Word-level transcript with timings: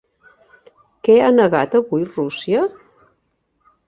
Què 1.07 1.17
ha 1.25 1.27
negat 1.39 1.77
avui 1.79 2.05
Rússia? 2.13 2.63